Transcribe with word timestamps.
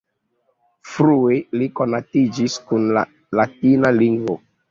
Frue 0.93 1.35
li 1.59 1.67
konatiĝis 1.81 2.55
kun 2.71 2.89
la 2.99 3.05
latina 3.41 3.95
lingvo. 4.01 4.39